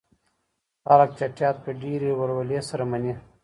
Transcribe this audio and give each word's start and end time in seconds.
خلګ 0.87 1.09
چټیات 1.17 1.57
په 1.65 1.71
ډیرې 1.81 2.11
ولولې 2.19 2.59
سره 2.69 2.83
مني. 2.91 3.13